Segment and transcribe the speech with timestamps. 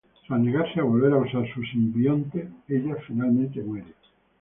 [0.27, 3.93] Tras negarse volver a usar su simbionte, ella finalmente muere.